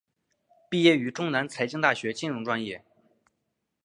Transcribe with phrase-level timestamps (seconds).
[0.67, 2.83] 毕业于中南财经大学金融专业。